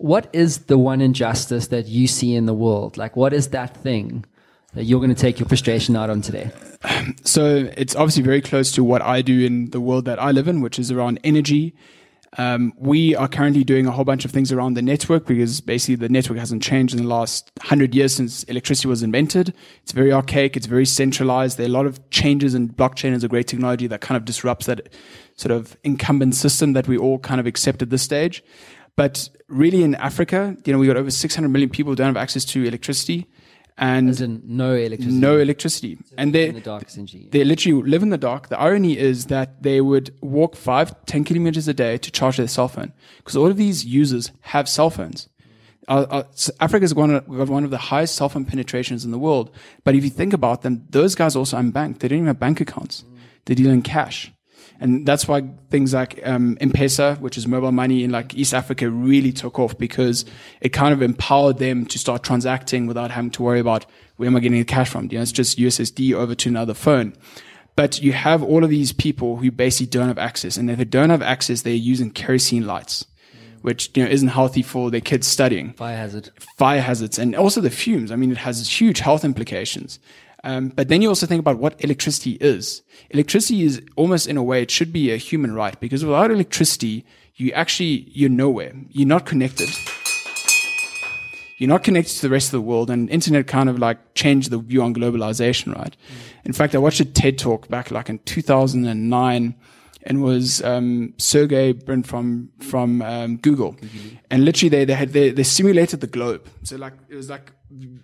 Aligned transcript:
what 0.00 0.28
is 0.32 0.58
the 0.66 0.78
one 0.78 1.00
injustice 1.00 1.68
that 1.68 1.86
you 1.86 2.06
see 2.06 2.34
in 2.34 2.46
the 2.46 2.54
world? 2.54 2.96
Like, 2.96 3.16
what 3.16 3.32
is 3.32 3.48
that 3.48 3.76
thing 3.76 4.24
that 4.74 4.84
you're 4.84 5.00
going 5.00 5.14
to 5.14 5.20
take 5.20 5.38
your 5.38 5.48
frustration 5.48 5.96
out 5.96 6.10
on 6.10 6.22
today? 6.22 6.50
So 7.24 7.70
it's 7.76 7.96
obviously 7.96 8.22
very 8.22 8.42
close 8.42 8.70
to 8.72 8.84
what 8.84 9.00
I 9.02 9.22
do 9.22 9.44
in 9.44 9.70
the 9.70 9.80
world 9.80 10.04
that 10.04 10.20
I 10.20 10.30
live 10.30 10.46
in, 10.46 10.60
which 10.60 10.78
is 10.78 10.90
around 10.90 11.18
energy. 11.24 11.74
Um, 12.36 12.74
we 12.76 13.16
are 13.16 13.28
currently 13.28 13.64
doing 13.64 13.86
a 13.86 13.90
whole 13.90 14.04
bunch 14.04 14.26
of 14.26 14.30
things 14.30 14.52
around 14.52 14.74
the 14.74 14.82
network 14.82 15.26
because 15.26 15.62
basically 15.62 15.94
the 15.94 16.10
network 16.10 16.38
hasn't 16.38 16.62
changed 16.62 16.94
in 16.94 17.02
the 17.02 17.08
last 17.08 17.50
hundred 17.62 17.94
years 17.94 18.14
since 18.14 18.44
electricity 18.44 18.88
was 18.88 19.02
invented. 19.02 19.54
It's 19.82 19.92
very 19.92 20.12
archaic. 20.12 20.56
It's 20.56 20.66
very 20.66 20.84
centralized. 20.84 21.56
There 21.56 21.64
are 21.64 21.70
a 21.70 21.72
lot 21.72 21.86
of 21.86 22.10
changes 22.10 22.52
and 22.52 22.76
blockchain 22.76 23.12
is 23.12 23.24
a 23.24 23.28
great 23.28 23.46
technology 23.46 23.86
that 23.86 24.02
kind 24.02 24.16
of 24.16 24.26
disrupts 24.26 24.66
that 24.66 24.88
sort 25.36 25.52
of 25.52 25.76
incumbent 25.84 26.34
system 26.34 26.74
that 26.74 26.86
we 26.86 26.98
all 26.98 27.18
kind 27.18 27.40
of 27.40 27.46
accept 27.46 27.80
at 27.80 27.90
this 27.90 28.02
stage. 28.02 28.44
But 28.98 29.28
really 29.46 29.84
in 29.84 29.94
Africa, 29.94 30.56
you 30.64 30.72
know, 30.72 30.78
we 30.80 30.88
got 30.88 30.96
over 30.96 31.08
600 31.08 31.48
million 31.48 31.70
people 31.70 31.92
who 31.92 31.96
don't 31.96 32.08
have 32.08 32.16
access 32.16 32.44
to 32.46 32.64
electricity 32.64 33.28
and 33.76 34.08
no 34.44 34.74
electricity. 34.74 35.16
no 35.16 35.38
electricity. 35.38 35.98
And 36.16 36.34
they 36.34 36.48
in 36.48 36.56
the 36.56 36.60
dark, 36.60 36.88
essentially. 36.88 37.28
they 37.30 37.44
literally 37.44 37.80
live 37.88 38.02
in 38.02 38.08
the 38.10 38.18
dark. 38.18 38.48
The 38.48 38.58
irony 38.58 38.98
is 38.98 39.26
that 39.26 39.62
they 39.62 39.80
would 39.80 40.12
walk 40.20 40.56
five, 40.56 40.96
10 41.06 41.22
kilometers 41.22 41.68
a 41.68 41.74
day 41.74 41.96
to 41.96 42.10
charge 42.10 42.38
their 42.38 42.48
cell 42.48 42.66
phone 42.66 42.92
because 43.18 43.36
all 43.36 43.46
of 43.46 43.56
these 43.56 43.84
users 43.84 44.32
have 44.40 44.68
cell 44.68 44.90
phones. 44.90 45.28
Uh, 45.86 46.04
uh, 46.10 46.22
so 46.32 46.52
Africa's 46.58 46.92
one 46.92 47.14
of, 47.14 47.28
got 47.28 47.48
one 47.48 47.62
of 47.62 47.70
the 47.70 47.78
highest 47.78 48.16
cell 48.16 48.28
phone 48.28 48.46
penetrations 48.46 49.04
in 49.04 49.12
the 49.12 49.18
world. 49.18 49.52
But 49.84 49.94
if 49.94 50.02
you 50.02 50.10
think 50.10 50.32
about 50.32 50.62
them, 50.62 50.84
those 50.90 51.14
guys 51.14 51.36
also 51.36 51.56
are 51.56 51.62
unbanked. 51.62 52.00
They 52.00 52.08
don't 52.08 52.18
even 52.18 52.26
have 52.26 52.40
bank 52.40 52.60
accounts. 52.60 53.04
They 53.44 53.54
deal 53.54 53.70
in 53.70 53.82
cash. 53.82 54.32
And 54.80 55.04
that's 55.06 55.26
why 55.26 55.42
things 55.70 55.92
like 55.94 56.20
um, 56.24 56.56
M-Pesa, 56.60 57.20
which 57.20 57.36
is 57.36 57.46
mobile 57.46 57.72
money 57.72 58.04
in 58.04 58.10
like 58.10 58.34
East 58.34 58.54
Africa, 58.54 58.88
really 58.90 59.32
took 59.32 59.58
off 59.58 59.76
because 59.76 60.24
it 60.60 60.70
kind 60.70 60.92
of 60.92 61.02
empowered 61.02 61.58
them 61.58 61.84
to 61.86 61.98
start 61.98 62.22
transacting 62.22 62.86
without 62.86 63.10
having 63.10 63.30
to 63.32 63.42
worry 63.42 63.60
about 63.60 63.86
where 64.16 64.28
am 64.28 64.36
I 64.36 64.40
getting 64.40 64.58
the 64.58 64.64
cash 64.64 64.90
from? 64.90 65.08
You 65.10 65.18
know, 65.18 65.22
it's 65.22 65.32
just 65.32 65.58
USSD 65.58 66.14
over 66.14 66.34
to 66.34 66.48
another 66.48 66.74
phone. 66.74 67.14
But 67.76 68.02
you 68.02 68.12
have 68.12 68.42
all 68.42 68.64
of 68.64 68.70
these 68.70 68.92
people 68.92 69.36
who 69.36 69.52
basically 69.52 69.86
don't 69.86 70.08
have 70.08 70.18
access, 70.18 70.56
and 70.56 70.68
if 70.68 70.78
they 70.78 70.84
don't 70.84 71.10
have 71.10 71.22
access, 71.22 71.62
they're 71.62 71.74
using 71.74 72.10
kerosene 72.10 72.66
lights, 72.66 73.06
which 73.62 73.96
you 73.96 74.02
know 74.02 74.10
isn't 74.10 74.28
healthy 74.28 74.62
for 74.62 74.90
their 74.90 75.00
kids 75.00 75.28
studying 75.28 75.74
Fire 75.74 75.96
hazard. 75.96 76.30
fire 76.56 76.80
hazards 76.80 77.20
and 77.20 77.36
also 77.36 77.60
the 77.60 77.70
fumes. 77.70 78.10
I 78.10 78.16
mean, 78.16 78.32
it 78.32 78.38
has 78.38 78.68
huge 78.68 78.98
health 78.98 79.24
implications. 79.24 80.00
Um, 80.44 80.68
but 80.68 80.88
then 80.88 81.02
you 81.02 81.08
also 81.08 81.26
think 81.26 81.40
about 81.40 81.58
what 81.58 81.82
electricity 81.82 82.32
is. 82.40 82.82
Electricity 83.10 83.64
is 83.64 83.82
almost 83.96 84.28
in 84.28 84.36
a 84.36 84.42
way, 84.42 84.62
it 84.62 84.70
should 84.70 84.92
be 84.92 85.10
a 85.10 85.16
human 85.16 85.52
right 85.52 85.78
because 85.80 86.04
without 86.04 86.30
electricity, 86.30 87.04
you 87.34 87.52
actually, 87.52 88.08
you're 88.12 88.30
nowhere. 88.30 88.72
You're 88.90 89.08
not 89.08 89.26
connected. 89.26 89.68
You're 91.58 91.68
not 91.68 91.82
connected 91.82 92.14
to 92.16 92.22
the 92.22 92.30
rest 92.30 92.48
of 92.48 92.52
the 92.52 92.60
world 92.60 92.88
and 92.88 93.10
internet 93.10 93.48
kind 93.48 93.68
of 93.68 93.80
like 93.80 94.14
changed 94.14 94.50
the 94.50 94.58
view 94.58 94.80
on 94.82 94.94
globalization, 94.94 95.74
right? 95.74 95.96
In 96.44 96.52
fact, 96.52 96.74
I 96.74 96.78
watched 96.78 97.00
a 97.00 97.04
TED 97.04 97.36
talk 97.36 97.68
back 97.68 97.90
like 97.90 98.08
in 98.08 98.20
2009 98.20 99.54
and 100.04 100.22
was 100.22 100.62
um, 100.62 101.14
Sergey 101.18 101.72
Brin 101.72 102.02
from 102.04 102.50
from 102.60 103.02
um, 103.02 103.36
Google, 103.36 103.76
and 104.30 104.44
literally 104.44 104.68
they 104.68 104.84
they 104.84 104.94
had 104.94 105.12
they, 105.12 105.30
they 105.30 105.42
simulated 105.42 106.00
the 106.00 106.06
globe. 106.06 106.46
So 106.62 106.76
like 106.76 106.94
it 107.08 107.14
was 107.14 107.28
like 107.30 107.52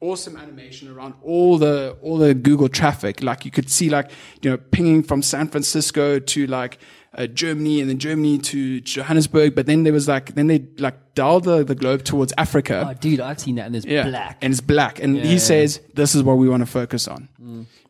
awesome 0.00 0.36
animation 0.36 0.90
around 0.90 1.14
all 1.22 1.58
the 1.58 1.96
all 2.02 2.18
the 2.18 2.34
Google 2.34 2.68
traffic. 2.68 3.22
Like 3.22 3.44
you 3.44 3.50
could 3.50 3.70
see 3.70 3.88
like 3.90 4.10
you 4.42 4.50
know 4.50 4.56
pinging 4.56 5.02
from 5.02 5.22
San 5.22 5.48
Francisco 5.48 6.18
to 6.18 6.46
like 6.46 6.78
uh, 7.14 7.26
Germany, 7.26 7.80
and 7.80 7.88
then 7.88 7.98
Germany 7.98 8.38
to 8.38 8.80
Johannesburg. 8.82 9.54
But 9.54 9.64
then 9.66 9.84
there 9.84 9.92
was 9.92 10.06
like 10.08 10.34
then 10.34 10.46
they 10.48 10.66
like 10.78 11.14
dialed 11.14 11.44
the, 11.44 11.64
the 11.64 11.74
globe 11.74 12.04
towards 12.04 12.32
Africa. 12.36 12.86
Oh, 12.90 12.92
dude, 12.94 13.20
I've 13.20 13.40
seen 13.40 13.54
that, 13.56 13.64
and 13.66 13.74
there's 13.74 13.86
Yeah. 13.86 14.06
black. 14.08 14.38
And 14.42 14.52
it's 14.52 14.60
black. 14.60 14.98
And 15.02 15.16
he 15.16 15.38
says, 15.38 15.80
this 15.94 16.14
is 16.14 16.22
what 16.22 16.36
we 16.36 16.46
want 16.46 16.60
to 16.60 16.66
focus 16.66 17.08
on. 17.08 17.28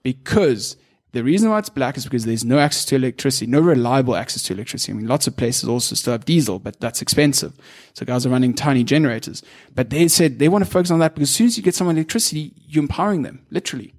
Because 0.05 0.77
the 1.17 1.25
reason 1.25 1.49
why 1.49 1.59
it's 1.59 1.71
black 1.71 1.97
is 1.97 2.05
because 2.05 2.27
there's 2.27 2.45
no 2.45 2.59
access 2.59 2.85
to 2.85 2.95
electricity, 2.95 3.47
no 3.51 3.61
reliable 3.61 4.17
access 4.17 4.43
to 4.43 4.53
electricity. 4.53 4.93
I 4.93 4.97
mean, 4.97 5.09
lots 5.09 5.27
of 5.27 5.35
places 5.35 5.67
also 5.67 5.95
still 5.95 6.13
have 6.13 6.27
diesel, 6.27 6.59
but 6.59 6.79
that's 6.79 7.01
expensive. 7.01 7.55
So 7.95 8.05
guys 8.05 8.27
are 8.27 8.29
running 8.29 8.53
tiny 8.53 8.85
generators. 8.85 9.43
But 9.75 9.89
they 9.89 10.09
said 10.09 10.39
they 10.39 10.51
want 10.51 10.63
to 10.67 10.71
focus 10.71 10.91
on 10.91 10.99
that 10.99 11.15
because 11.15 11.31
as 11.31 11.35
soon 11.35 11.47
as 11.47 11.57
you 11.57 11.63
get 11.63 11.75
someone 11.75 11.97
electricity, 11.97 12.53
you're 12.69 12.83
empowering 12.83 13.23
them, 13.23 13.47
literally. 13.51 13.95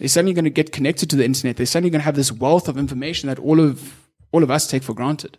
They're 0.00 0.08
suddenly 0.08 0.32
going 0.32 0.46
to 0.46 0.50
get 0.50 0.72
connected 0.72 1.08
to 1.10 1.16
the 1.16 1.24
internet. 1.24 1.56
They're 1.56 1.66
suddenly 1.66 1.90
going 1.90 2.00
to 2.00 2.06
have 2.06 2.16
this 2.16 2.32
wealth 2.32 2.68
of 2.68 2.76
information 2.76 3.28
that 3.28 3.38
all 3.38 3.60
of, 3.60 4.08
all 4.32 4.42
of 4.42 4.50
us 4.50 4.66
take 4.66 4.82
for 4.82 4.94
granted. 4.94 5.38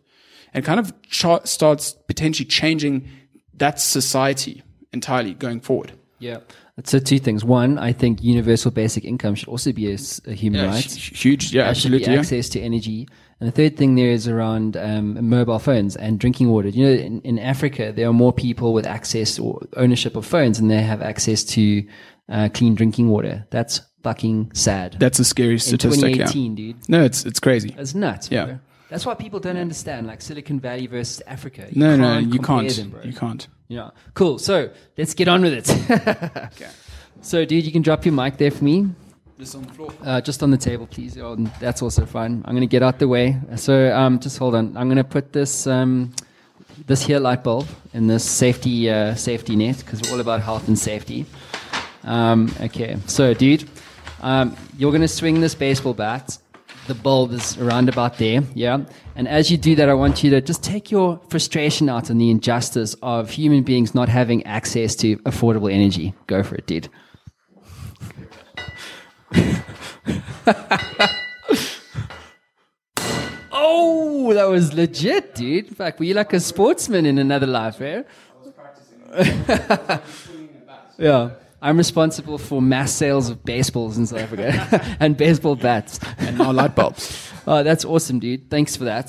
And 0.54 0.64
kind 0.64 0.80
of 0.80 0.94
cha- 1.02 1.44
starts 1.44 1.92
potentially 2.08 2.48
changing 2.48 3.10
that 3.56 3.82
society 3.82 4.64
entirely 4.94 5.34
going 5.34 5.60
forward. 5.60 5.92
Yeah. 6.20 6.38
So 6.86 7.00
two 7.00 7.20
things. 7.20 7.44
One, 7.44 7.78
I 7.78 7.92
think 7.94 8.24
universal 8.24 8.72
basic 8.72 9.04
income 9.04 9.36
should 9.36 9.50
also 9.50 9.72
be 9.74 9.92
a 9.94 9.98
human 10.34 10.62
Yeah, 10.62 10.68
right. 10.68 10.86
hu- 10.86 11.16
huge. 11.16 11.54
Yeah, 11.54 11.66
There 11.66 11.76
should 11.76 11.92
be 11.92 11.98
absolutely. 11.98 12.14
Yeah. 12.14 12.20
access 12.20 12.50
to 12.50 12.60
energy. 12.62 13.08
And 13.40 13.48
the 13.48 13.52
third 13.54 13.76
thing 13.78 13.96
there 13.96 14.12
is 14.12 14.28
around 14.28 14.76
um, 14.78 15.30
mobile 15.30 15.60
phones 15.60 15.96
and 15.96 16.20
drinking 16.20 16.50
water. 16.50 16.70
You 16.70 16.86
know, 16.86 16.92
in, 16.92 17.22
in 17.22 17.40
Africa, 17.40 17.92
there 17.96 18.08
are 18.08 18.14
more 18.14 18.34
people 18.34 18.74
with 18.74 18.86
access 18.86 19.40
or 19.40 19.62
ownership 19.78 20.16
of 20.16 20.26
phones 20.26 20.60
and 20.60 20.70
they 20.70 20.82
have 20.82 21.02
access 21.02 21.44
to 21.46 21.84
uh, 22.30 22.50
clean 22.54 22.76
drinking 22.76 23.10
water. 23.10 23.46
That's 23.50 23.82
fucking 24.04 24.52
sad. 24.54 24.96
That's 25.00 25.20
a 25.20 25.26
scary 25.26 25.54
in 25.54 25.60
statistic. 25.60 26.16
Yeah. 26.16 26.26
2018, 26.28 26.56
dude. 26.56 26.90
No, 26.90 27.04
it's 27.04 27.26
it's 27.26 27.40
crazy. 27.40 27.76
It's 27.78 27.94
nuts, 27.96 28.30
Yeah. 28.32 28.46
bro. 28.46 28.60
That's 28.90 29.06
why 29.06 29.14
people 29.14 29.40
don't 29.40 29.58
understand, 29.58 30.08
like 30.08 30.22
Silicon 30.22 30.60
Valley 30.60 30.88
versus 30.88 31.22
Africa. 31.28 31.68
You 31.70 31.80
No, 31.80 31.96
no, 31.96 32.04
can't 32.16 32.26
you 32.34 32.40
compare 32.40 32.62
can't. 32.64 32.76
them, 32.76 32.90
bro. 32.90 33.02
you 33.04 33.14
can't. 33.14 33.48
Yeah. 33.68 33.90
Cool. 34.16 34.40
So 34.40 34.72
let's 34.98 35.14
get 35.14 35.28
on 35.28 35.42
with 35.42 35.54
it. 35.54 35.70
Okay. 36.54 36.70
So, 37.22 37.44
dude, 37.44 37.66
you 37.66 37.74
can 37.74 37.82
drop 37.82 38.06
your 38.06 38.14
mic 38.14 38.38
there 38.38 38.50
for 38.50 38.64
me. 38.64 38.88
Just 39.38 39.54
on 39.54 39.64
the 39.64 39.74
floor. 39.74 39.94
Uh, 40.02 40.22
just 40.22 40.42
on 40.42 40.52
the 40.52 40.58
table, 40.58 40.88
please. 40.88 41.18
Oh, 41.18 41.36
that's 41.60 41.82
also 41.82 42.06
fine. 42.06 42.42
I'm 42.46 42.54
going 42.56 42.62
to 42.62 42.72
get 42.72 42.82
out 42.82 42.98
the 42.98 43.10
way. 43.10 43.38
So, 43.58 43.94
um, 43.94 44.20
just 44.20 44.38
hold 44.38 44.56
on. 44.56 44.78
I'm 44.78 44.88
going 44.88 44.96
to 44.96 45.04
put 45.04 45.34
this 45.34 45.68
um, 45.68 46.14
this 46.88 47.02
here 47.02 47.20
light 47.20 47.44
bulb 47.44 47.68
in 47.94 48.08
this 48.08 48.24
safety 48.24 48.90
uh, 48.90 49.16
safety 49.16 49.58
net 49.58 49.80
because 49.80 50.02
we're 50.02 50.14
all 50.14 50.22
about 50.22 50.40
health 50.42 50.70
and 50.70 50.80
safety. 50.80 51.26
Um, 52.06 52.50
okay. 52.62 52.96
So, 53.08 53.34
dude, 53.34 53.68
um, 54.22 54.56
you're 54.78 54.92
going 54.92 55.02
to 55.02 55.08
swing 55.10 55.42
this 55.42 55.56
baseball 55.56 55.94
bat. 55.94 56.38
The 56.90 56.96
bulb 56.96 57.34
is 57.34 57.56
around 57.60 57.88
about 57.88 58.18
there, 58.18 58.42
yeah. 58.56 58.80
And 59.16 59.28
as 59.28 59.52
you 59.52 59.58
do 59.58 59.76
that, 59.76 59.90
I 59.90 59.94
want 59.94 60.24
you 60.24 60.32
to 60.32 60.42
just 60.42 60.64
take 60.64 60.90
your 60.90 61.22
frustration 61.30 61.88
out 61.88 62.10
on 62.10 62.18
the 62.18 62.32
injustice 62.32 62.96
of 63.04 63.30
human 63.30 63.62
beings 63.62 63.94
not 63.94 64.10
having 64.10 64.44
access 64.48 64.96
to 64.96 65.18
affordable 65.18 65.72
energy. 65.72 66.16
Go 66.26 66.42
for 66.42 66.56
it, 66.56 66.66
dude. 66.66 66.90
Oh, 73.52 74.34
that 74.34 74.46
was 74.46 74.74
legit, 74.74 75.36
dude. 75.36 75.68
In 75.68 75.74
fact, 75.76 76.00
were 76.00 76.06
you 76.06 76.16
like 76.16 76.34
a 76.34 76.40
sportsman 76.40 77.06
in 77.06 77.20
another 77.20 77.46
life, 77.46 77.80
eh? 77.82 78.02
yeah. 80.98 81.32
I'm 81.62 81.78
responsible 81.78 82.38
for 82.38 82.62
mass 82.62 82.94
sales 82.94 83.30
of 83.30 83.44
baseballs 83.44 83.98
in 83.98 84.08
South 84.08 84.20
Africa 84.20 84.96
and 85.00 85.18
baseball 85.18 85.56
bats. 85.56 86.00
And 86.18 86.38
now 86.38 86.52
light 86.52 86.76
bulbs. 86.76 87.26
Oh, 87.48 87.64
that's 87.64 87.84
awesome, 87.84 88.20
dude. 88.20 88.48
Thanks 88.52 88.76
for 88.76 88.84
that. 88.84 89.08